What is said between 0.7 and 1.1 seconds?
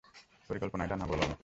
এটা না,